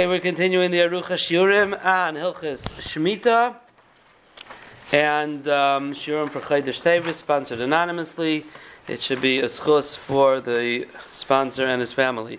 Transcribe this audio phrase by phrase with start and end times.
[0.00, 3.56] Okay, we're continuing the Arucha Shiurim on Hilchis Shemitah
[4.92, 8.44] and um, Shiurim for Chaydish Tevis, sponsored anonymously.
[8.86, 12.38] It should be a schus for the sponsor and his family.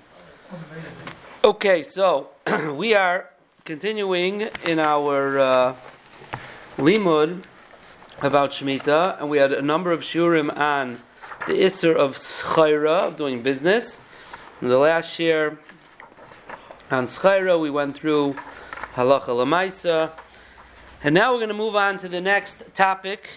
[1.43, 2.29] Okay, so
[2.71, 3.29] we are
[3.65, 5.75] continuing in our uh,
[6.77, 7.43] limud
[8.21, 11.01] about Shemitah, and we had a number of Shiurim on
[11.45, 13.99] the Isser of Schaira, of doing business.
[14.61, 15.59] In the last year,
[16.91, 18.35] on Schaira, we went through
[18.95, 20.11] Halacha Lamaisa.
[21.03, 23.29] And now we're going to move on to the next topic,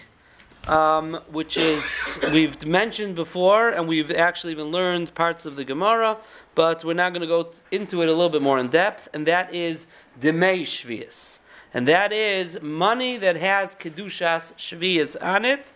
[0.67, 6.17] um, which is we've mentioned before, and we've actually even learned parts of the Gemara,
[6.55, 9.27] but we're now going to go into it a little bit more in depth, and
[9.27, 9.85] that is
[10.19, 11.39] Demei Shvius.
[11.75, 15.71] And that is money that has Kedushas Shvius on it.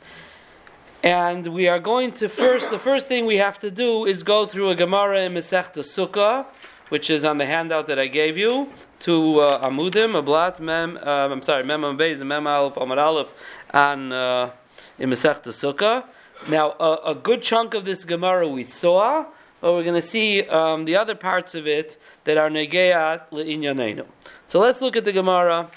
[1.04, 4.48] And we are going to first, the first thing we have to do is go
[4.48, 6.48] through a Gemara in Masechta Sukkah
[6.90, 8.70] which is on the handout that I gave you,
[9.00, 13.34] to uh, Amudim, a blat, mem, uh, I'm sorry, mem beis mem aleph, amar aleph,
[13.74, 14.52] on uh,
[14.98, 16.06] in Masechta Sukkah.
[16.48, 19.26] Now, a, a, good chunk of this Gemara we saw,
[19.60, 24.06] but we're going to see um, the other parts of it that are negeyat le'inyanenu.
[24.46, 25.70] So let's look at the Gemara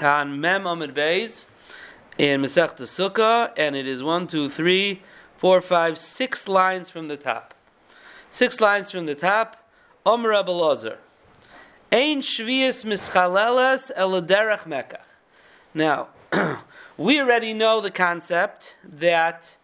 [0.00, 1.46] on mem amid beis
[2.18, 5.02] in Masechta Sukkah, and it is one, two, three,
[5.36, 7.54] four, five, six lines from the top.
[8.30, 9.62] Six lines from the top.
[10.06, 10.98] Omer Abelazar.
[11.90, 15.00] Ein shvius mischalelas eladerech mekach.
[15.74, 16.10] Now,
[16.96, 19.56] we already know the concept that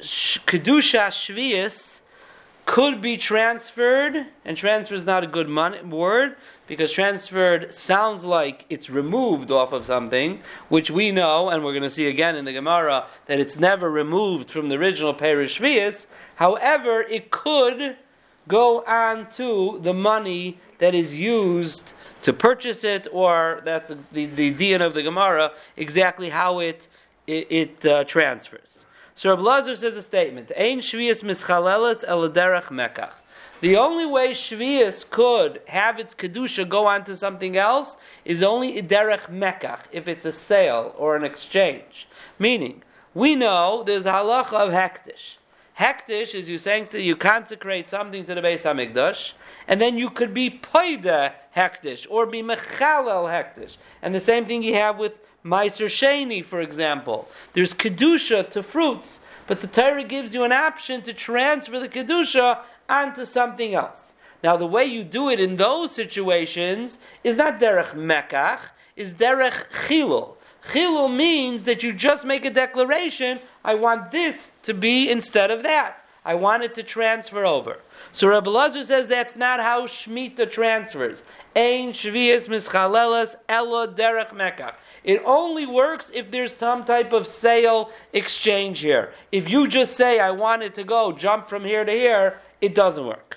[0.00, 1.98] kedusha shvius
[2.66, 5.52] could be transferred, and transfer is not a good
[5.90, 6.36] word
[6.68, 11.82] because transferred sounds like it's removed off of something, which we know, and we're going
[11.82, 16.06] to see again in the Gemara that it's never removed from the original Perish Shvius.
[16.36, 17.96] However, it could
[18.48, 24.52] go on to the money that is used to purchase it, or that's the, the
[24.54, 26.88] DNA of the Gemara, exactly how it,
[27.26, 28.86] it, it uh, transfers.
[29.14, 33.14] So Rabbi Lazar says a statement, Ein shvius mischalelas eladerech mekach.
[33.60, 38.80] The only way shvius could have its kedusha go on to something else is only
[38.80, 42.06] derech mekach, if it's a sale or an exchange.
[42.38, 45.38] Meaning, we know there's a halacha of hektish.
[45.78, 49.34] Hektish is you to, you consecrate something to the Beis Hamikdash,
[49.68, 53.76] and then you could be paida hektish or be mechalel hektish.
[54.02, 55.12] And the same thing you have with
[55.44, 57.28] Meiser Sheni, for example.
[57.52, 62.58] There's kedusha to fruits, but the Torah gives you an option to transfer the kedusha
[62.88, 64.14] onto something else.
[64.42, 69.70] Now, the way you do it in those situations is not derech mekach, is derech
[69.70, 70.34] chilul.
[70.64, 73.38] Chilul means that you just make a declaration,
[73.68, 76.02] I want this to be instead of that.
[76.24, 77.80] I want it to transfer over.
[78.12, 81.22] So Rabbi Lazar says that's not how Shemitah transfers.
[81.54, 84.76] Ein shvius mischalelas ella derech mekach.
[85.04, 89.12] It only works if there's some type of sale exchange here.
[89.32, 92.74] If you just say, I want it to go, jump from here to here, it
[92.74, 93.36] doesn't work.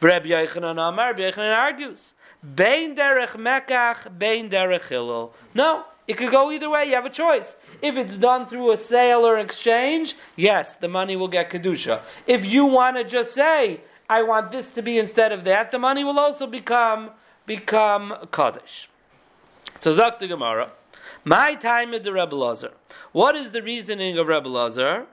[0.00, 2.14] Rabbi Yochanan Amar, Rabbi Yochanan argues,
[2.54, 5.32] Bein derech mekach, bein derech chilul.
[5.52, 6.86] No, it could go either way.
[6.86, 7.54] You have a choice.
[7.80, 12.02] If it's done through a sale or exchange, yes, the money will get kedusha.
[12.26, 15.78] If you want to just say, "I want this to be instead of that," the
[15.78, 17.10] money will also become
[17.46, 18.88] become kaddish.
[19.80, 20.72] So Zak the Gemara,
[21.24, 22.72] my time is the Rebbe Lazar.
[23.12, 25.06] What is the reasoning of Rebbe Lazar?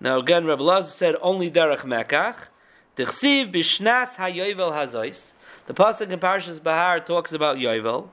[0.00, 2.48] Now again, Rebbe Lazar said only derech mekach.
[2.96, 5.32] Dichsiv bishnas hazois.
[5.66, 8.10] The pasuk in Parshas Bahar talks about yovel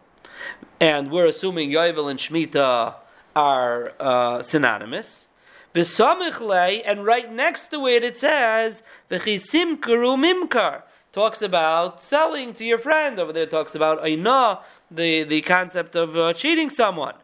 [0.80, 2.96] and we're assuming Yovel and Shemitah
[3.40, 5.28] are uh, synonymous.
[5.74, 10.84] and right next to it it says V'chisimkaru mimkar
[11.14, 13.18] talks about selling to your friend.
[13.20, 14.60] Over there talks about Aina,
[14.92, 17.16] the, the concept of uh, cheating someone.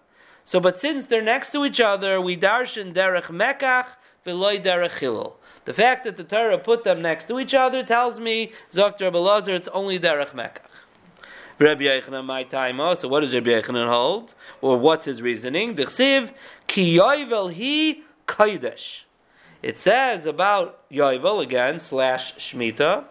[0.46, 3.88] So, but since they're next to each other, we darshan derech mekach
[4.26, 5.34] v'loy derech chilul.
[5.66, 9.54] The fact that the Torah put them next to each other tells me, Zokter Belazar,
[9.60, 10.65] it's only derech mekach.
[11.58, 13.08] Rabbi Yechanan my time also.
[13.08, 14.36] What does Rabbi Yechanan hold?
[14.62, 15.76] Or what's his reasoning?
[15.76, 16.32] Dichsiv
[16.68, 19.02] ki yoivel he kodesh.
[19.62, 23.06] It says about yoivel again slash shmita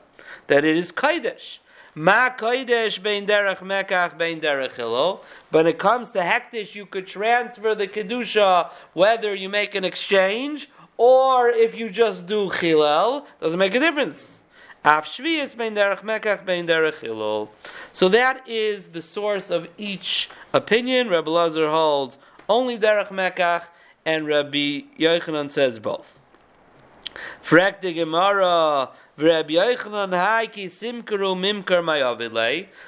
[0.49, 1.59] that it is kodesh.
[1.95, 5.21] Ma kodesh bein derech mekach bein derech hilo.
[5.51, 10.69] When it comes to hektish, you could transfer the kedusha whether you make an exchange
[10.99, 13.25] or if you just do chilel.
[13.41, 14.43] Doesn't make a difference.
[14.85, 14.91] So
[18.11, 21.09] that is the source of each opinion.
[21.09, 22.19] Rabbi Lazar holds
[22.51, 23.65] only derech mekach,
[24.05, 26.19] and Rabbi Yochanan says both.
[27.51, 30.11] Gemara, Rabbi Yochanan.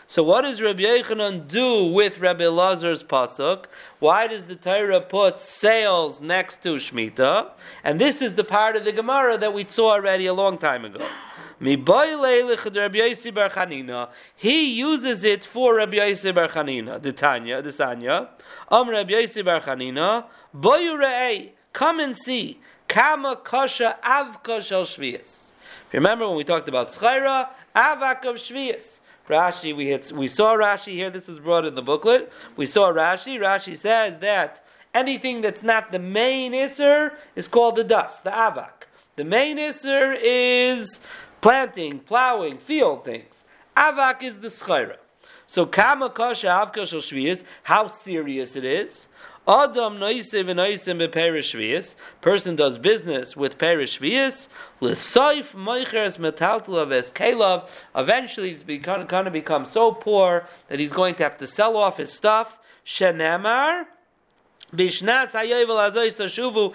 [0.07, 3.65] So what does Rabbi Yochanan do with Rabbi Lazar's pasuk?
[4.01, 7.53] Why does the Torah put sales next to Shemitah?
[7.83, 10.85] And this is the part of the Gemara that we saw already a long time
[10.85, 11.07] ago.
[11.59, 11.75] He
[14.79, 18.29] uses it for Rabbi Yossi Bar Chanina, the Tanya, the Sanya.
[18.71, 22.61] Am Rabbi Yossi Bar Chanina, boyu come and see.
[22.89, 24.87] Kama kasha avka shel.
[25.93, 29.01] Remember when we talked about schayra, avak of shvius.
[29.29, 32.31] Rashi, we, we saw Rashi here, this was brought in the booklet.
[32.57, 33.39] We saw Rashi.
[33.41, 34.65] Rashi says that
[34.95, 38.87] anything that's not the main Isser is called the dust, the avak.
[39.17, 41.01] The main Isser is
[41.47, 43.45] planting, plowing, field things.
[43.77, 44.97] Avak is the schayra.
[45.47, 49.07] So kama kasha avka how serious it is.
[49.47, 51.95] Adam noisev noisim beperishvius.
[52.21, 54.49] Person does business with perishvius.
[54.81, 57.69] L'soif moicheres metaltulav es kelav.
[57.95, 61.99] Eventually, he's going to become so poor that he's going to have to sell off
[61.99, 62.59] his stuff.
[62.85, 63.85] Shenemar.
[64.75, 66.75] Bishnas hayovel azoy sashuvu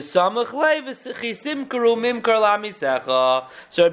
[0.00, 0.44] so Rabbi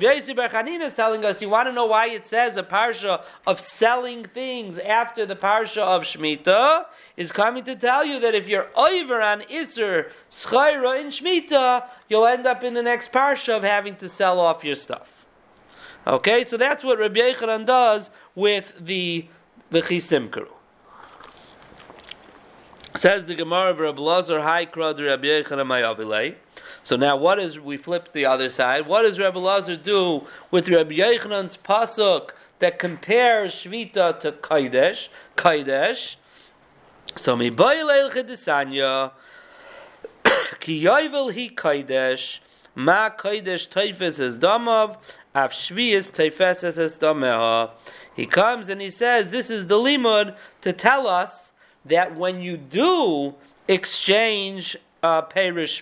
[0.06, 3.24] Yossi Bar Chanina is telling us, you want to know why it says a parsha
[3.46, 6.86] of selling things after the parsha of Shemitah
[7.18, 12.26] is coming to tell you that if you're over on Isser, Schayra in Shemitah, you'll
[12.26, 15.14] end up in the next parsha of having to sell off your stuff.
[16.08, 19.28] Okay, so that's what Rabbi Yochanan does with the
[19.70, 20.48] the Chisimkaru.
[22.96, 26.36] Says the Gemara of Rabbi Lazar, Hai Krad Rabbi Yochanan
[26.82, 28.88] So now, what is we flip the other side?
[28.88, 35.10] What does Rabbi Lazar do with Rabbi Yochanan's pasuk that compares Shvita to Kaidesh?
[35.38, 36.16] Kaidesh.
[37.16, 39.12] So mi boyel chedesanya
[40.60, 42.40] ki yovel hi Kaidesh
[42.74, 44.98] ma Kaidesh teifes es damav
[45.36, 47.70] av shvius teifes es dameha.
[48.16, 51.54] He comes and he says, this is the limud to tell us
[51.90, 53.36] that when you do
[53.68, 55.82] exchange uh, perish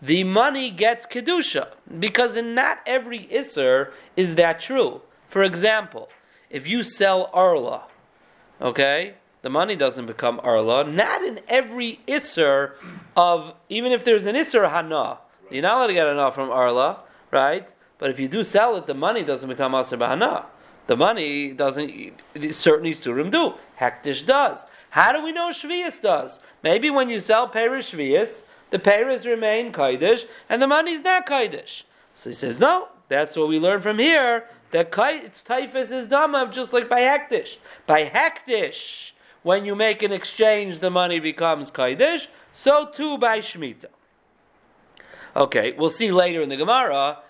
[0.00, 1.68] the money gets kedusha
[1.98, 5.00] because in not every isser is that true.
[5.28, 6.08] For example,
[6.50, 7.84] if you sell arla,
[8.60, 10.84] okay, the money doesn't become arla.
[10.84, 12.72] Not in every isser
[13.16, 15.18] of even if there's an isser hana,
[15.50, 17.00] you're not allowed to get enough from arla,
[17.30, 17.72] right?
[17.98, 20.46] But if you do sell it, the money doesn't become aser bahana.
[20.86, 21.90] The money doesn't.
[22.50, 23.54] Certainly, surim do.
[23.78, 24.64] Hektish does.
[24.90, 26.40] How do we know Shvius does?
[26.62, 31.82] Maybe when you sell Perish Shvius, the Perish remain Kaidish, and the money's not Kaidish.
[32.14, 36.52] So he says, no, that's what we learn from here, that it's typhus is damav
[36.52, 37.56] just like by hektish.
[37.86, 39.12] By hektish,
[39.42, 42.26] when you make an exchange, the money becomes kaidish.
[42.52, 43.86] So too by shmita.
[45.36, 47.20] Okay, we'll see later in the Gemara.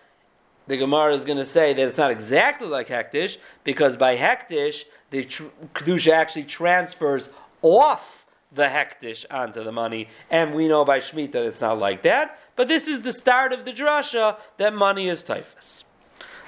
[0.66, 4.84] The Gemara is going to say that it's not exactly like hektish because by hektish
[5.10, 5.44] the tr-
[5.74, 7.28] kedusha actually transfers
[7.62, 12.02] off the hektish onto the money, and we know by Shemitah that it's not like
[12.02, 12.38] that.
[12.56, 15.84] But this is the start of the drasha that money is typhus.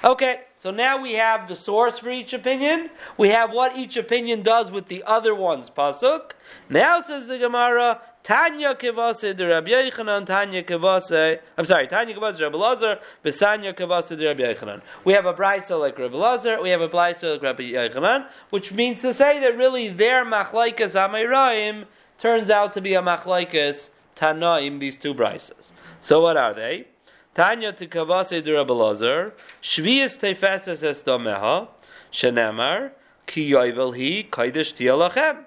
[0.03, 2.89] Okay, so now we have the source for each opinion.
[3.17, 6.31] We have what each opinion does with the other one's pasuk.
[6.69, 11.39] Now says the Gemara, Tanya kevase de Rabbi Yochanan, Tanya kevase.
[11.57, 14.81] I'm sorry, Tanya kevase de Rabbi Lazar, Besanya kevase de Rabbi Yochanan.
[15.03, 16.61] We have a brisa like Rabbi Lazar.
[16.61, 20.95] We have a brisa like Rabbi Yochanan, which means to say that really their machlaikas
[20.95, 21.85] amayraim
[22.19, 24.79] turns out to be a machlaikas tanaim.
[24.79, 25.71] These two brisas.
[25.99, 26.87] So what are they?
[27.33, 31.69] Tanya to kevase de Rabbi Lazar, Shvius tefeses es domeha,
[32.11, 32.91] Shenemar
[33.25, 35.45] ki yovel hi kaidish tialachem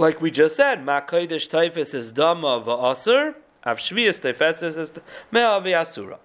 [0.00, 3.34] like we just said, Ma Kodesh Taifis is Dama V'Asur,
[3.66, 4.92] Av Shvius Taifis is
[5.30, 6.18] Mea V'Asura.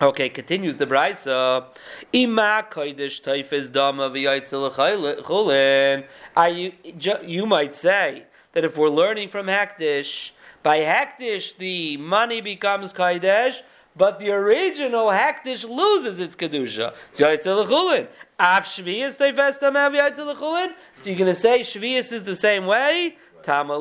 [0.00, 1.66] Okay, continues the Brisa.
[2.10, 4.70] Ima Kodesh Taifis Dama V'Yaitzel
[5.22, 6.06] Chulin.
[6.56, 10.30] You, you might say that if we're learning from Hektish,
[10.62, 13.60] by Hektish the money becomes Kodesh,
[14.00, 16.94] but the original Hektish loses its Kedusha.
[17.12, 17.36] So you're
[21.16, 23.18] going to say Shvius is the same way?
[23.42, 23.78] Tama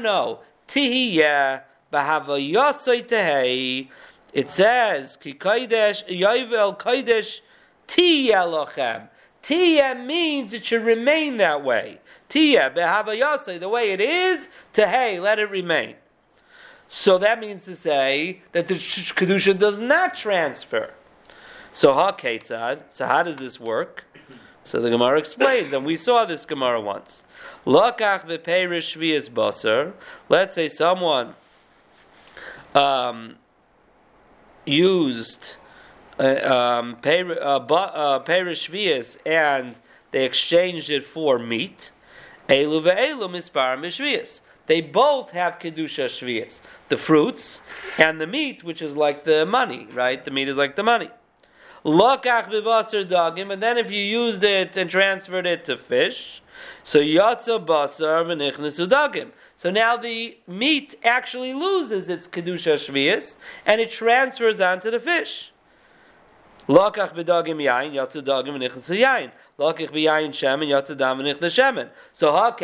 [0.00, 0.40] no.
[0.66, 1.62] Tihiyah
[1.92, 3.88] bahava yosoi tehei.
[4.32, 7.38] It says, Ki kodesh, yovel kodesh,
[7.86, 9.08] tiyah lochem.
[9.44, 12.00] Tiyah means it should remain that way.
[12.28, 15.94] Tiyah, behava yosoi, the way it is, tehei, let it remain.
[16.92, 20.92] So that means to say that the Kedusha does not transfer.
[21.72, 22.16] So ha
[22.90, 24.06] So how does this work?
[24.64, 27.22] So the Gemara explains, and we saw this Gemara once.
[27.64, 28.42] Baser.
[30.28, 31.36] Let's say someone
[32.74, 33.36] um,
[34.66, 35.54] used
[36.18, 39.76] uh, um, uh, Perishvias and
[40.10, 41.92] they exchanged it for meat,
[42.48, 43.78] Elu ve'elu mispar.
[44.70, 46.60] They both have kedusha shvias,
[46.90, 47.60] the fruits
[47.98, 50.24] and the meat, which is like the money, right?
[50.24, 51.10] The meat is like the money.
[51.84, 56.40] Lokach bivasar dagim, and then if you used it and transferred it to fish,
[56.84, 59.32] so yatsa basar v'nichnesu dagim.
[59.56, 63.36] So now the meat actually loses its kedusha shvias,
[63.66, 65.50] and it transfers onto the fish.
[66.70, 69.32] Lokach b'dagim yain, yatsa dagim v'nichnesu yain.
[69.58, 71.88] Lokach b'yain shemen, yatsa dam v'nichnesu shemen.
[72.12, 72.54] So ha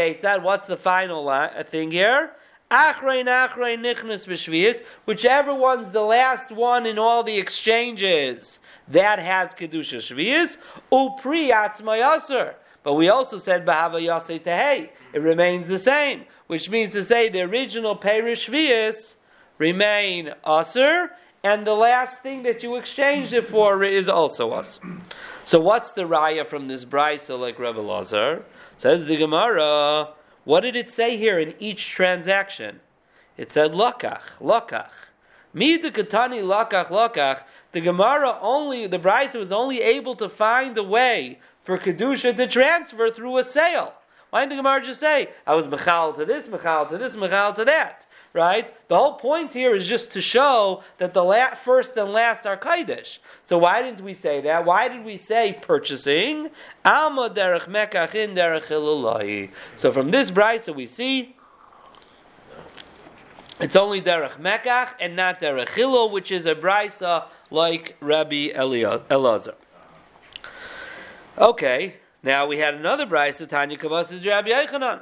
[0.43, 2.31] what's the final uh, thing here?
[2.71, 9.53] Achrein achrein nichnas b'shvius, whichever one's the last one in all the exchanges, that has
[9.55, 10.57] kedusha shvius.
[10.93, 12.55] Upri atzmayaser.
[12.85, 14.91] But we also said bahava yasei tehei.
[15.15, 19.17] It remains the same, which means to say the original perish shvius
[19.59, 21.11] remain aser,
[21.47, 24.81] and the last thing that you exchanged it for is also us.
[25.45, 28.43] So what's the raya from this brisa like Rebbe?
[28.77, 30.09] Says the Gemara.
[30.43, 32.81] What did it say here in each transaction?
[33.37, 34.91] It said lakach, lakach.
[35.55, 37.45] Mi the katani lakach, lakach.
[37.71, 42.47] The Gemara only, the Brisa was only able to find a way for kedusha to
[42.49, 43.95] transfer through a sale.
[44.31, 47.55] Why didn't the Gemara just say, I was mechal to this, mechal to this, mechal
[47.55, 48.07] to that?
[48.37, 48.71] Right?
[48.89, 52.59] The whole point here is just to show that the la- first and last are
[52.59, 53.19] kaidish.
[53.43, 54.67] So why didn't we say that?
[54.67, 56.51] Why did we say purchasing?
[56.85, 61.35] Alma derech derech So from this brisa we see
[63.59, 69.55] it's only derech mekach and not derech chilul, which is a brisa like Rabbi Elazar.
[71.39, 75.01] Okay, now we had another brisa Tanya Kavas is Rabbi Yochanan.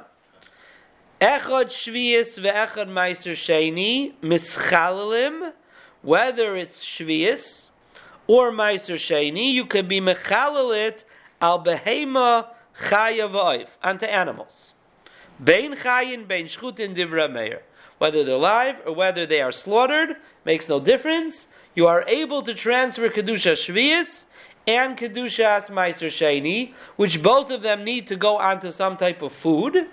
[1.21, 5.53] Echad shvius ve'echad meiser sheni mischalalim,
[6.01, 7.69] whether it's shvius
[8.27, 11.05] or meiser sheni, you could be mechalalit
[11.39, 14.73] al behema chaya onto animals.
[15.41, 17.61] Bein chayin, bein shchutin divra meir.
[17.97, 21.47] Whether they're live or whether they are slaughtered, makes no difference.
[21.75, 24.25] You are able to transfer kedusha shvius
[24.67, 29.31] and kedushas meiser sheni, which both of them need to go onto some type of
[29.31, 29.87] food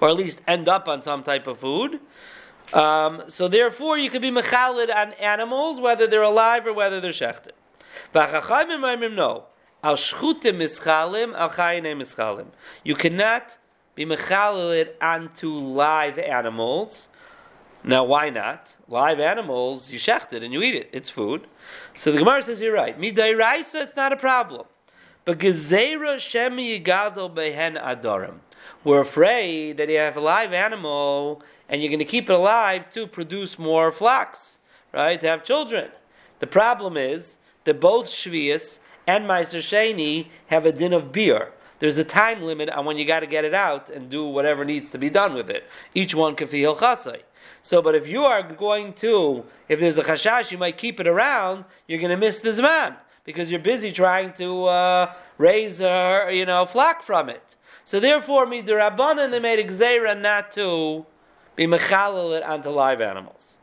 [0.00, 2.00] or at least end up on some type of food.
[2.72, 7.12] Um, so therefore, you could be mechalid on animals, whether they're alive or whether they're
[7.12, 7.52] shechted.
[8.14, 9.44] No.
[9.82, 12.46] Al shchutim mischalim, al chayine mischalim.
[12.82, 13.58] You cannot
[13.94, 17.08] be mechalid onto live animals.
[17.86, 18.76] Now, why not?
[18.88, 20.88] Live animals, you shecht it and you eat it.
[20.90, 21.46] It's food.
[21.92, 22.98] So the Gemara says you're right.
[22.98, 24.66] Midairaisa, it's not a problem.
[25.26, 28.38] But gezera shemi yigadol behen adorim
[28.82, 32.90] we're afraid that you have a live animal and you're going to keep it alive
[32.90, 34.58] to produce more flocks,
[34.92, 35.20] right?
[35.20, 35.90] To have children.
[36.40, 41.52] The problem is that both Shvius and Meiser Sheni have a din of beer.
[41.78, 44.64] There's a time limit on when you got to get it out and do whatever
[44.64, 45.64] needs to be done with it.
[45.94, 47.22] Each one can feel chasai.
[47.62, 51.06] So, but if you are going to, if there's a chashash, you might keep it
[51.06, 51.64] around.
[51.86, 56.46] You're going to miss the zman because you're busy trying to uh, raise, a you
[56.46, 57.56] know, flock from it.
[57.84, 61.06] So therefore, midirabbanan they made a not to
[61.54, 63.58] be mechalal it onto live animals.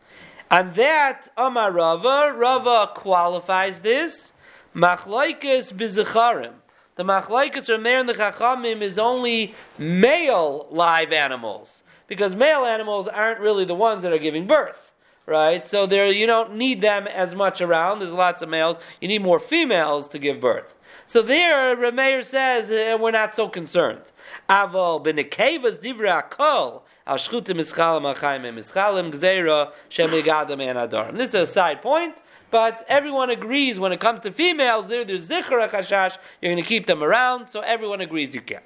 [0.50, 4.32] And that Amar Rava, Rava qualifies this
[4.76, 6.54] machlaikas bizacharim.
[6.96, 13.08] The machlaikas from there in the chachamim is only male live animals because male animals
[13.08, 14.94] aren't really the ones that are giving birth,
[15.26, 15.66] right?
[15.66, 18.00] So there you don't need them as much around.
[18.00, 18.78] There's lots of males.
[19.00, 20.76] You need more females to give birth.
[21.12, 24.14] So there, Rameir says uh, we're not so concerned.
[24.50, 31.18] Aval b'nekevas divra kol al shchutim mischalim achayim mischalim gzeira shemigadam and adarim.
[31.18, 32.16] This is a side point.
[32.50, 36.70] But everyone agrees when it comes to females, there, there's zikr akashash, you're going to
[36.70, 38.64] keep them around, so everyone agrees you can't.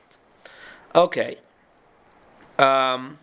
[0.94, 1.40] Okay.
[2.60, 3.18] Um,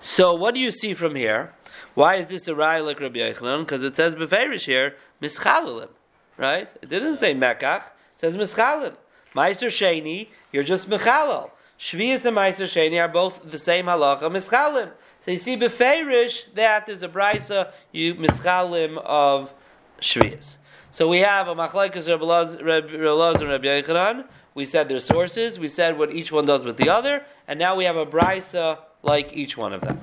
[0.00, 1.52] so what do you see from here?
[2.00, 3.58] Why is this a raya like Rabbi Yochanan?
[3.58, 5.90] Because it says beferish here mischalim,
[6.38, 6.66] right?
[6.80, 7.82] It didn't say mekach.
[8.14, 8.94] It says mischalim.
[9.36, 11.50] Meiser sheni, you're just mechalal.
[11.78, 14.92] Shvius and Meiser sheni are both the same halacha mischalim.
[15.20, 19.52] So you see beferish that is a brisa you mischalim of
[20.00, 20.56] shvius.
[20.90, 24.22] So we have a machlekes Rabbi Elazar and Rabbi.
[24.54, 25.58] We said their sources.
[25.58, 28.78] We said what each one does with the other, and now we have a brisa
[29.02, 30.00] like each one of them.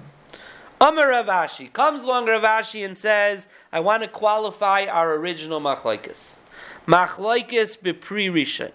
[0.79, 6.38] Amar Ravashi comes along Ravashi and says, "I want to qualify our original machlaikas.
[6.88, 8.72] Machlaikas bepri rishon.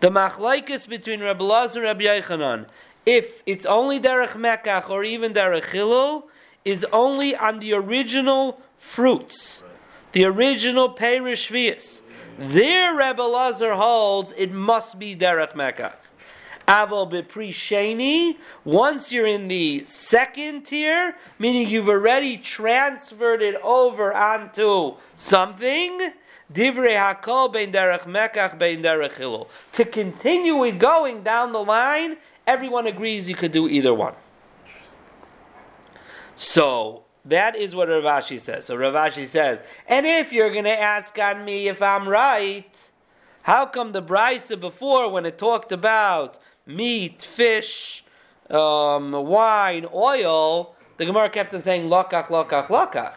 [0.00, 2.66] The machlaikas between Rabbi Lazar and Rabbi Yochanan
[3.04, 6.24] if it's only derech mekach or even derech chilul,
[6.64, 9.64] is only on the original fruits,
[10.12, 11.48] the original perish.
[12.38, 15.94] There, Rebbe Lazar holds it must be derech mekach.
[16.68, 18.36] Aval bepri sheni.
[18.64, 26.12] Once you're in the second tier, meaning you've already transferred it over onto something.
[26.52, 29.46] Divrei hakol bein derech mekach bein derech.
[29.72, 32.16] To continue it going down the line,
[32.46, 34.14] everyone agrees you could do either one.
[36.34, 38.66] So that is what Rav Ashi says.
[38.66, 42.90] So Rav Ashi says, and if you're going to ask on me if I'm right,
[43.42, 48.04] how come the brisa before, when it talked about meat, fish,
[48.50, 53.14] um, wine, oil, the Gemara kept on saying lokach, lokach, lokach.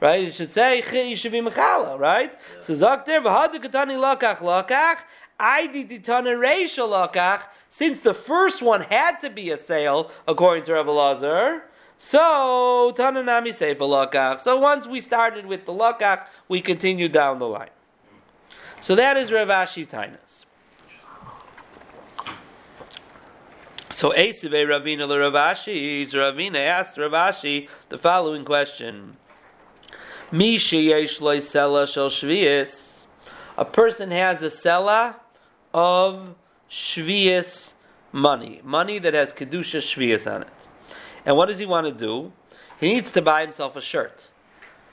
[0.00, 0.24] Right?
[0.24, 2.32] You should say you should be mechala, right?
[2.32, 2.62] Yeah.
[2.62, 4.98] So zakter v'hadikatani lokach, lokach.
[5.38, 7.42] I lokach.
[7.68, 11.62] Since the first one had to be a sale, according to Rabbi Lazar,
[12.02, 14.40] so Tananami Seifa Lakach.
[14.40, 17.68] So once we started with the Lakach, we continued down the line.
[18.80, 20.46] So that is Rav Ashi's Tainas.
[23.92, 29.16] So Esive Ravina Ravashi, Ravina asked Ravashi the following question.
[30.30, 33.06] Misha Yesh Sela Shel Shvius.
[33.58, 35.16] A person has a sela
[35.74, 36.36] of
[36.70, 37.74] shvius
[38.12, 40.68] money, money that has kedusha shvius on it.
[41.26, 42.32] And what does he want to do?
[42.78, 44.28] He needs to buy himself a shirt.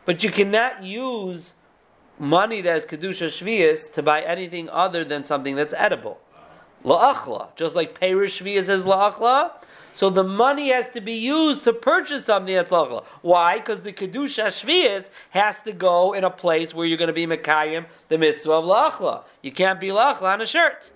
[0.06, 1.54] But you cannot use
[2.18, 6.20] money that has kedusha shvius to buy anything other than something that's edible.
[6.84, 9.52] La'achla, just like perish says la'achla.
[9.94, 13.04] So the money has to be used to purchase something that's la'achla.
[13.22, 13.58] Why?
[13.58, 17.26] Because the kedusha shvius has to go in a place where you're going to be
[17.26, 19.24] mekayim the mitzvah of la'achla.
[19.42, 20.92] You can't be la'achla on a shirt.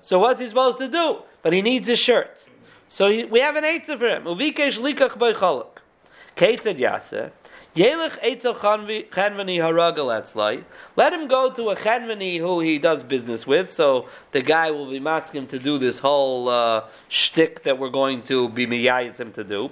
[0.00, 1.22] So what's he supposed to do?
[1.42, 2.46] But he needs a shirt.
[2.88, 4.24] So we have an eitzah for him.
[4.24, 5.78] Uvikesh likach by chalak.
[6.36, 7.32] Keitzad yaseh.
[7.74, 10.62] Yelech etzel chenvani haragal etzlai.
[10.94, 13.70] Let him go to a chenvani who he does business with.
[13.70, 17.90] So the guy will be asking him to do this whole uh, shtick that we're
[17.90, 19.70] going to be miyayitz him to do.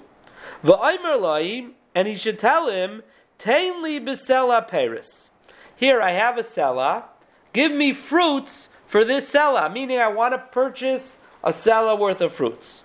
[0.65, 3.03] V'aymer lai, and he should tell him,
[3.39, 5.29] Tainli besela peris.
[5.77, 7.05] Here I have a sela.
[7.53, 12.33] Give me fruits for this sela, meaning I want to purchase a sela worth of
[12.33, 12.83] fruits.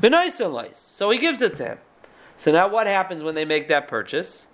[0.00, 1.78] So he gives it to him.
[2.38, 4.46] So now what happens when they make that purchase?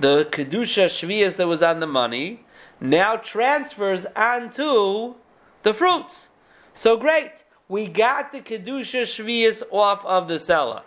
[0.00, 2.44] The Kedusha Shvias that was on the money
[2.80, 5.14] now transfers onto
[5.62, 6.28] the fruits.
[6.74, 7.44] So great.
[7.68, 10.82] We got the Kedusha Shvias off of the sela.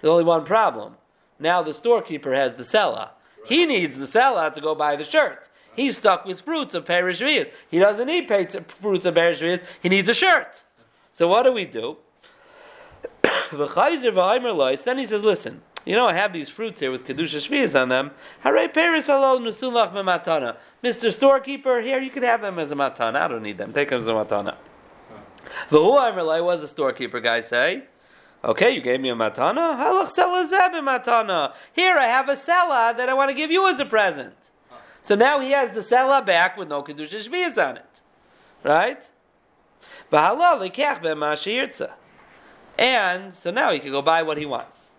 [0.00, 0.96] There's only one problem.
[1.38, 3.10] Now the storekeeper has the sela.
[3.46, 5.48] He needs the sela to go buy the shirt.
[5.74, 7.18] He's stuck with fruits of perish
[7.70, 10.64] He doesn't need fruits of perish He needs a shirt.
[11.12, 11.96] So what do we do?
[13.52, 17.88] then he says, listen, you know, I have these fruits here with Kedusha Shvias on
[17.88, 18.12] them.
[18.40, 20.56] Hare Paris alone, Nusulach matana.
[20.82, 21.12] Mr.
[21.12, 23.16] Storekeeper, here, you can have them as a matana.
[23.16, 23.72] I don't need them.
[23.72, 24.56] Take them as a matana.
[25.70, 27.80] V'hu Amarlai was the storekeeper guy say, eh?
[28.44, 29.76] Okay, you gave me a matana.
[29.76, 30.44] Halach sela
[30.82, 31.52] matana.
[31.72, 34.50] Here I have a sela that I want to give you as a present.
[35.00, 38.02] So now he has the sela back with no kedusha shvias on it,
[38.64, 39.10] right?
[42.78, 44.91] And so now he can go buy what he wants.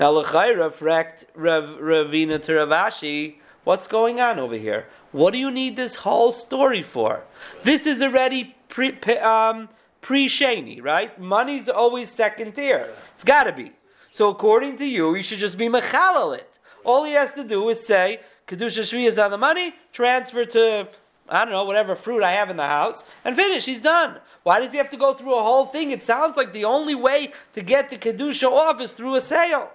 [0.00, 3.34] Now l'chayra frekt Ravina to Ravashi.
[3.64, 4.86] What's going on over here?
[5.12, 7.24] What do you need this whole story for?
[7.64, 9.68] This is already pre um,
[10.00, 11.20] pre sheni, right?
[11.20, 12.94] Money's always second tier.
[13.14, 13.72] It's got to be.
[14.10, 16.58] So according to you, you should just be mechalal it.
[16.82, 20.88] All he has to do is say kedusha shvi is on the money, transfer to
[21.28, 23.66] I don't know, whatever fruit I have in the house, and finish.
[23.66, 24.18] He's done.
[24.44, 25.90] Why does he have to go through a whole thing?
[25.90, 29.70] It sounds like the only way to get the Kedusha off is through a sale.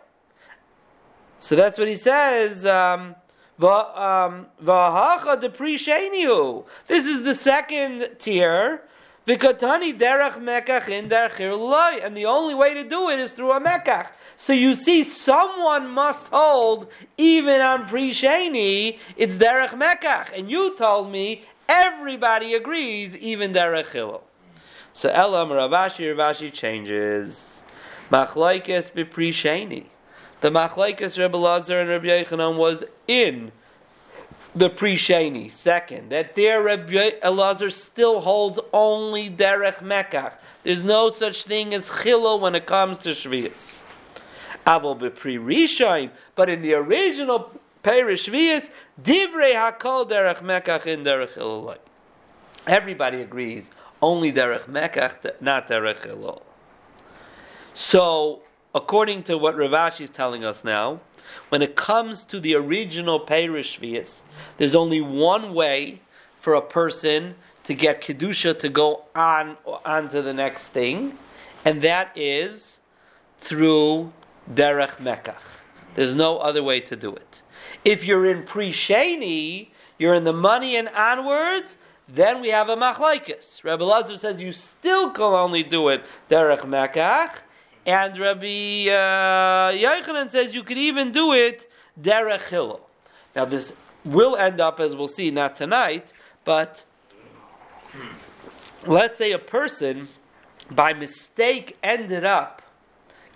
[1.45, 2.65] So that's what he says.
[2.65, 3.13] Um,
[3.61, 4.47] um,
[6.87, 8.81] this is the second tier.
[9.27, 11.07] Vikatani derech mekach in
[12.03, 14.07] and the only way to do it is through a mekach.
[14.35, 18.97] So you see, someone must hold even on pre-sheni.
[19.15, 24.23] It's derech mekach, and you told me everybody agrees, even derech chilo.
[24.93, 27.63] So Elam Ravashi Ravashi changes.
[28.09, 29.85] Machlaikes bepri sheni.
[30.41, 33.51] The machlaikes Rebbe Lazar and Rabbi Yechanan was in
[34.55, 36.09] the pre-sheni, second.
[36.09, 40.33] That there Rabbi Elazar still holds only derech mekach.
[40.63, 43.83] There's no such thing as chilo when it comes to shvius.
[44.65, 47.51] B'pri rishain, but in the original
[47.85, 51.77] Perish Shvius, Divrei Hakol Derech Mekach in Derech Hilolai.
[52.65, 53.69] Everybody agrees,
[54.01, 56.41] only Derech Mekach, not Derech Hilol.
[57.75, 58.41] So,
[58.75, 60.99] according to what Ravashi is telling us now,
[61.47, 63.79] when it comes to the original Perish
[64.57, 66.01] there's only one way
[66.41, 71.17] for a person to get Kedusha to go on, on to the next thing,
[71.63, 72.79] and that is
[73.39, 74.11] through
[74.53, 75.41] Derech Mekach.
[75.95, 77.41] There's no other way to do it.
[77.85, 82.75] If you're in pre Sheni, you're in the money and onwards, then we have a
[82.75, 83.63] machlaikis.
[83.63, 87.39] Rabbi Lazar says you still can only do it derech mekach,
[87.85, 91.69] and Rabbi uh, Yochanan says you could even do it
[91.99, 92.89] derech hillel.
[93.35, 96.83] Now this will end up, as we'll see, not tonight, but
[98.85, 100.07] let's say a person
[100.71, 102.61] by mistake ended up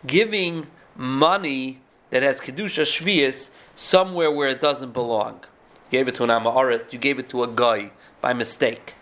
[0.06, 5.42] giving money that has kedusha shvius somewhere where it doesn't belong.
[5.90, 8.96] You gave it to an amaret, you gave it to a guy by mistake.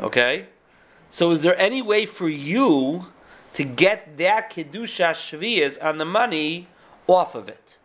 [0.00, 0.46] Okay?
[1.10, 3.06] So is there any way for you
[3.54, 6.68] to get that kedusha shvias on the money
[7.06, 7.78] off of it?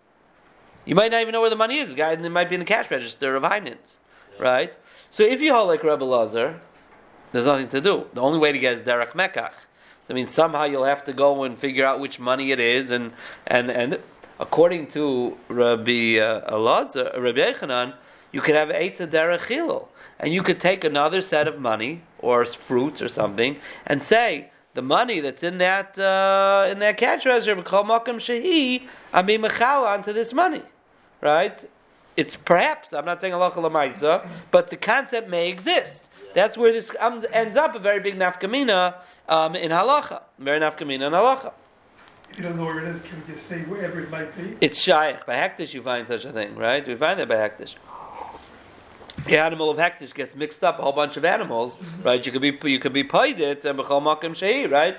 [0.85, 1.93] You might not even know where the money is.
[1.93, 3.97] Guy, it might be in the cash register of Heinens,
[4.39, 4.77] right?
[5.09, 6.61] So if you hold like Rebbe Lazar,
[7.31, 8.07] there's nothing to do.
[8.13, 9.53] The only way to get is derech mekach.
[10.03, 12.91] So I mean, somehow you'll have to go and figure out which money it is,
[12.91, 13.11] and
[13.47, 13.99] and and
[14.39, 17.95] according to Rabbi uh, Elazar, Rabbi Yechanan,
[18.31, 19.87] you could have Eitza Derech.
[20.19, 24.81] And you could take another set of money, or fruits or something, and say, the
[24.81, 30.13] money that's in that uh, in that cash register, call makam shehi, I'm being onto
[30.13, 30.61] this money,
[31.21, 31.67] right?
[32.15, 36.09] It's perhaps I'm not saying halacha lamaisa, but the concept may exist.
[36.33, 38.95] That's where this ends up a very big nafkamina
[39.29, 41.53] um, in halacha, very nafkamina in halacha.
[42.31, 44.57] If you don't know where it is, can we just say wherever it might be?
[44.59, 45.25] It's shaykh.
[45.25, 46.85] By hektish you find such a thing, right?
[46.85, 47.75] We find that by hektish
[49.25, 52.23] the animal of hektish gets mixed up, a whole bunch of animals, right?
[52.25, 54.97] You could be you could be paid it and uh, b'chol makim shei, right?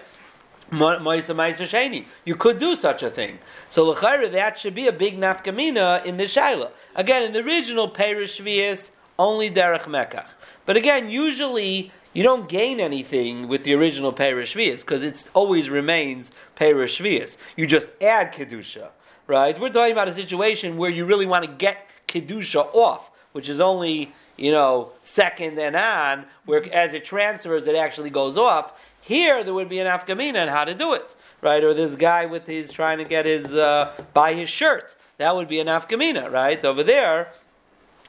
[0.73, 3.39] You could do such a thing.
[3.71, 6.71] So l'chayra, that should be a big nafkamina in the shaila.
[6.97, 10.35] Again, in the original Perish Shvias, only derech mekach.
[10.65, 15.71] But again, usually you don't gain anything with the original Perish Shvias because it always
[15.71, 17.37] remains Perish Shvias.
[17.57, 18.89] You just add kedusha,
[19.29, 19.59] right?
[19.61, 23.61] We're talking about a situation where you really want to get kedusha off which is
[23.61, 28.73] only you know second and on, where as it transfers, it actually goes off.
[29.03, 31.63] Here, there would be an afkamina on how to do it, right?
[31.63, 34.97] Or this guy with his trying to get his uh, buy his shirt.
[35.19, 36.65] That would be an afkamina, right?
[36.65, 37.29] Over there,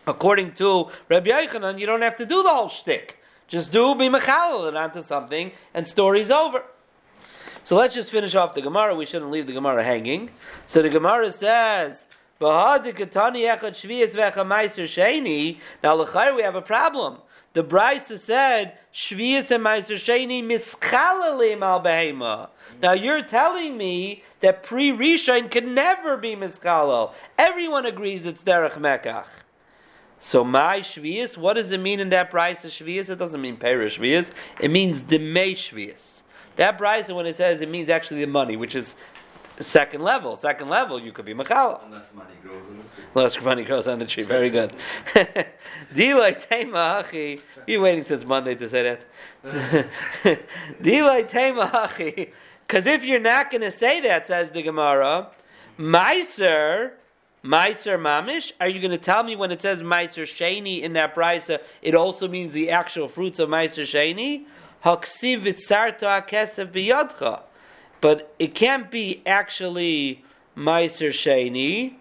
[0.08, 3.20] according to Rabbi Yochanan, you don't have to do the whole shtick.
[3.48, 6.64] Just do be mechalal onto something, and story's over.
[7.64, 8.96] So let's just finish off the Gemara.
[8.96, 10.32] We shouldn't leave the Gemara hanging.
[10.68, 12.06] So the Gemara says,
[12.40, 12.78] now,
[15.96, 17.18] l'chayr, we have a problem.
[17.54, 22.50] The Brisa said, Shvius and Meiser Sheni mischalalim al behema.
[22.82, 27.14] Now you're telling me that pre Rishon can never be mischalal.
[27.40, 29.26] Everyone agrees it's derech mekach.
[30.20, 33.10] So my Shvius, what does it mean in that Brisa Shvius?
[33.10, 34.30] It doesn't mean perish Shvius.
[34.60, 36.22] It means demei Shvius.
[36.58, 38.96] That Brisa, when it says, it means actually the money, which is
[39.60, 40.36] second level.
[40.36, 41.84] Second level, you could be mechala.
[41.86, 43.04] Unless money grows on the tree.
[43.16, 44.24] Unless money grows on the tree.
[44.24, 44.74] Very good.
[45.94, 47.42] Dilay tema hachi.
[47.66, 49.06] You waiting since Monday to say that?
[50.82, 52.32] Dilay tema hachi.
[52.68, 55.30] Because if you're not going to say that, says the Gemara,
[55.80, 56.92] Meiser.
[57.44, 58.52] Meiser Mamish?
[58.60, 61.96] Are you going to tell me when it says Meiser Sheni in that brisa, it
[61.96, 64.46] also means the actual fruits of Meiser Sheni?
[64.84, 67.44] Haksiv vitzarto akesef biyadcha
[68.02, 70.24] but it can't be actually
[70.56, 71.96] Meiser Sheni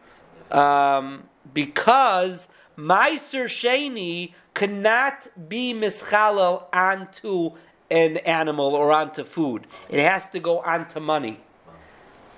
[0.56, 7.52] um, because Meiser Sheni cannot be mischalal onto
[7.90, 9.66] an animal or onto food.
[9.88, 11.40] It has to go onto money.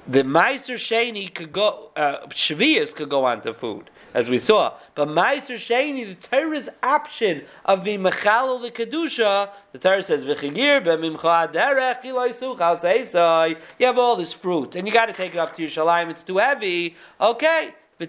[0.07, 4.75] The Meiser Sheni could go, uh, could go onto food as we saw.
[4.95, 10.85] But Meiser Sheni, the Torah's option of being Mechal the Kedusha, the Torah says, V'chigir
[10.85, 11.53] b'mimcha
[13.79, 16.11] You have all this fruit, and you got to take it up to Yerushalayim.
[16.11, 16.97] It's too heavy.
[17.21, 17.75] Okay.
[18.01, 18.07] You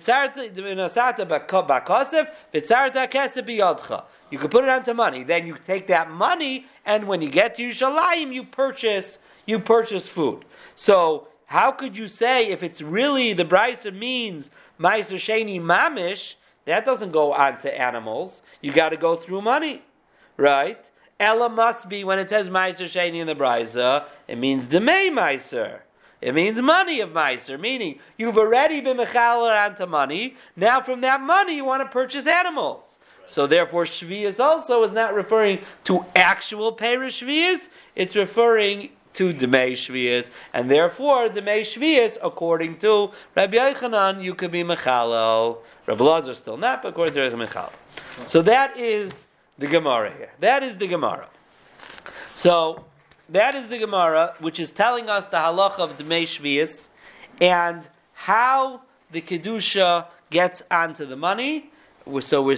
[4.38, 5.24] can put it onto money.
[5.24, 9.18] Then you take that money, and when you get to Yerushalayim, you purchase
[9.50, 10.46] you purchase food.
[10.76, 16.36] So how could you say if it's really the brisa means Meiser Sheni Mamish,
[16.66, 18.44] that doesn't go on to animals.
[18.62, 19.82] You got to go through money,
[20.38, 20.90] right?
[21.20, 25.10] Ella must be when it says Meiser Sheni in the Brisa, it means the May
[25.10, 25.80] Meiser.
[26.22, 30.36] It means money of Meiser, meaning you've already been mechaler onto money.
[30.56, 33.00] Now from that money you want to purchase animals.
[33.26, 37.70] So therefore, Shvias also is not referring to actual Perish Shvias.
[37.96, 44.52] It's referring to Demei Shvias, and therefore Demei Shvias, according to Rabbi Yochanan, you could
[44.52, 45.58] be Mechalel.
[45.86, 47.74] Rabbi Lazar still not, but according to Rabbi Mechalel.
[48.26, 50.32] So that is the Gemara here.
[50.40, 51.28] That is the Gemara.
[52.34, 52.86] So
[53.28, 56.90] that is the Gemara, which is telling us the halacha of Demei Shvias
[57.42, 61.72] and how the kedusha gets onto the money.
[62.22, 62.58] So we're,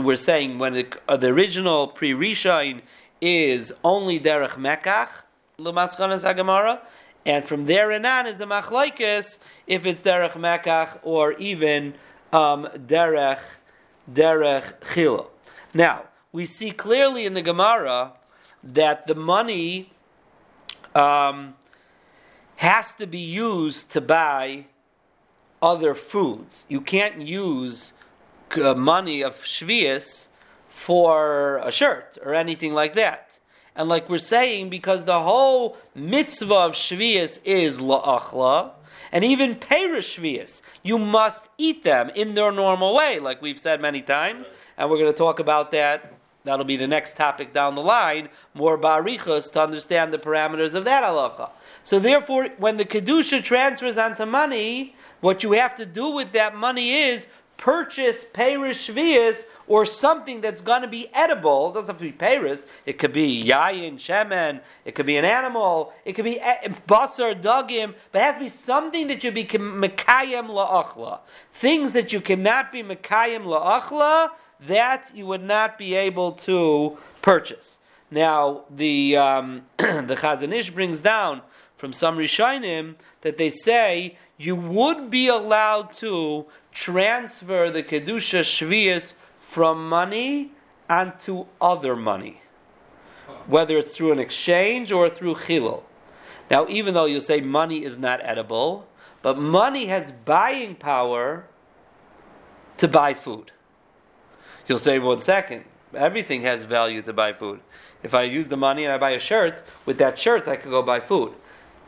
[0.00, 0.86] we're saying when the,
[1.18, 2.80] the original pre rishain
[3.20, 5.08] is only derech mekach
[5.58, 6.78] l'maschanas hagemara,
[7.26, 11.94] and from there and on is a machlaikis if it's derech mekach or even
[12.32, 13.40] um, derech
[14.08, 15.30] derech chilo.
[15.74, 18.12] Now we see clearly in the Gemara
[18.62, 19.90] that the money
[20.94, 21.56] um,
[22.58, 24.66] has to be used to buy
[25.60, 26.66] other foods.
[26.68, 27.94] You can't use
[28.62, 30.28] uh, money of shvius
[30.68, 33.27] for a shirt or anything like that.
[33.78, 38.72] And like we're saying, because the whole mitzvah of shvius is la'achla,
[39.10, 43.80] and even perish shvius, you must eat them in their normal way, like we've said
[43.80, 46.12] many times, and we're going to talk about that
[46.48, 50.84] That'll be the next topic down the line, more barichas, to understand the parameters of
[50.84, 51.50] that halacha.
[51.82, 56.56] So therefore, when the kedusha transfers onto money, what you have to do with that
[56.56, 57.26] money is
[57.58, 61.70] purchase perish shvias or something that's going to be edible.
[61.70, 62.66] It doesn't have to be Paris.
[62.86, 64.60] It could be yayin, shemen.
[64.86, 65.92] It could be an animal.
[66.06, 66.40] It could be
[66.88, 67.94] basar, dugim.
[68.10, 71.20] But it has to be something that you be mekayem la'achla.
[71.52, 74.30] Things that you cannot be mekayem la'achla
[74.66, 77.78] that you would not be able to purchase.
[78.10, 81.42] Now, the um, the Chazon Ish brings down
[81.76, 89.14] from some Rishonim that they say you would be allowed to transfer the Kedusha Shvias
[89.38, 90.52] from money
[90.88, 92.40] onto other money,
[93.46, 95.84] whether it's through an exchange or through Chilul.
[96.50, 98.88] Now, even though you say money is not edible,
[99.22, 101.46] but money has buying power
[102.78, 103.52] to buy food.
[104.66, 107.60] You'll say, one second, everything has value to buy food.
[108.02, 110.70] If I use the money and I buy a shirt, with that shirt I could
[110.70, 111.32] go buy food.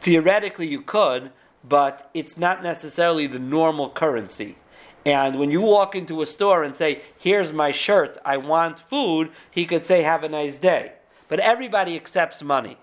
[0.00, 1.30] Theoretically, you could,
[1.62, 4.56] but it's not necessarily the normal currency.
[5.04, 9.30] And when you walk into a store and say, Here's my shirt, I want food,
[9.50, 10.92] he could say, Have a nice day.
[11.28, 12.76] But everybody accepts money.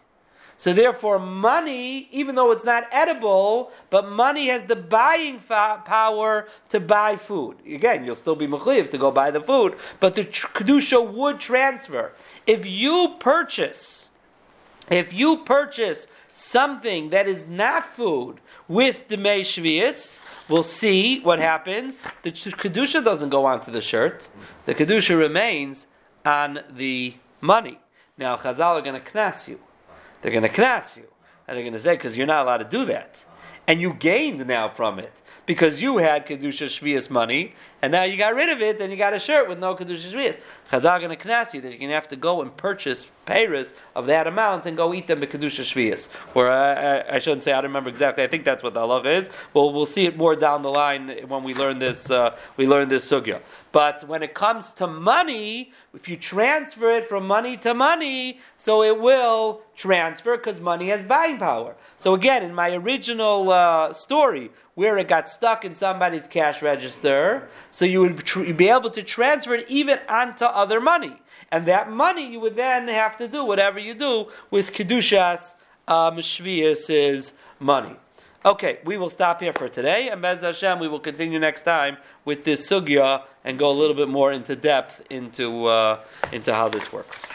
[0.59, 6.47] So therefore, money, even though it's not edible, but money has the buying fa- power
[6.69, 7.57] to buy food.
[7.63, 11.39] Again, you'll still be mechuyev to go buy the food, but the tr- kedusha would
[11.39, 12.11] transfer.
[12.47, 14.09] If you purchase,
[14.89, 21.99] if you purchase something that is not food with the shvius, we'll see what happens.
[22.23, 24.29] The kedusha doesn't go onto the shirt.
[24.65, 25.87] The kedusha remains
[26.25, 27.79] on the money.
[28.17, 29.59] Now, Chazal are going to knas you.
[30.21, 31.05] They're going to knas you.
[31.47, 33.25] And they're going to say, because you're not allowed to do that.
[33.67, 35.21] And you gained now from it.
[35.45, 38.97] Because you had Kedusha Shvias money, and now you got rid of it, and you
[38.97, 40.39] got a shirt with no Kedusha Shvias.
[40.69, 43.07] Chazal are going to knas you that you're going to have to go and purchase
[43.27, 46.07] payers of that amount and go eat them Kedusha Shvias.
[46.33, 48.23] Or I, I, I, shouldn't say, I don't remember exactly.
[48.23, 49.29] I think that's what the halacha is.
[49.53, 52.87] Well, we'll see it more down the line when we learn this, uh, we learn
[52.87, 53.41] this sugya.
[53.71, 58.81] But when it comes to money, if you transfer it from money to money, so
[58.81, 61.75] it will transfer because money has buying power.
[61.97, 67.49] So again, in my original uh, story, where it got stuck in somebody's cash register,
[67.71, 71.15] so you would tr- be able to transfer it even onto other money.
[71.51, 75.55] And that money you would then have to do whatever you do with Kedushas
[75.87, 77.95] Shvias' money.
[78.45, 81.97] Okay, we will stop here for today, and Bez Hashem, we will continue next time
[82.23, 85.99] with this sugya and go a little bit more into depth into uh,
[86.31, 87.25] into how this works.